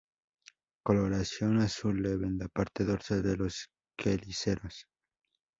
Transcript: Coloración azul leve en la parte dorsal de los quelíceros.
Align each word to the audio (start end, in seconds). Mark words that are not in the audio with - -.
Coloración 0.83 1.59
azul 1.59 2.01
leve 2.01 2.25
en 2.25 2.39
la 2.39 2.47
parte 2.47 2.83
dorsal 2.85 3.21
de 3.21 3.37
los 3.37 3.69
quelíceros. 3.95 4.87